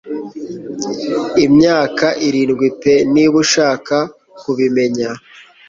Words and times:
Imyaka 1.45 2.07
irindwi 2.27 2.67
pe 2.81 2.93
niba 3.13 3.35
ushaka 3.43 3.95
kubimenya. 4.41 5.09